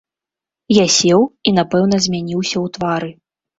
Я 0.75 0.85
сеў, 0.95 1.21
і, 1.47 1.53
напэўна, 1.59 1.95
змяніўся 2.09 2.55
ў 2.59 2.65
твары. 2.81 3.15